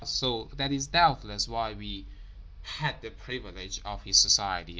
[0.03, 2.05] So that is doubtless why we
[2.63, 4.69] had the privilege of his society.